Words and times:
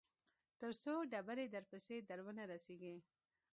تر 0.59 0.71
څو 0.83 0.93
ډبرې 1.11 1.45
درپسې 1.55 1.95
در 2.09 2.19
ونه 2.25 2.43
رسېږي. 2.51 2.95